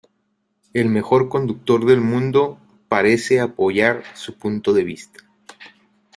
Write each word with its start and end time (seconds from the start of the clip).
El 0.73 0.89
mejor 0.89 1.29
conductor 1.29 1.85
del 1.85 2.01
mundo 2.01 2.57
"parece 2.87 3.39
apoyar 3.39 4.01
su 4.15 4.35
punto 4.35 4.73
de 4.73 4.83
vista. 4.83 5.19